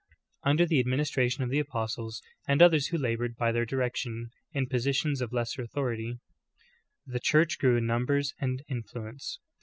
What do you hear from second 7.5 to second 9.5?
grew in numbers and influence.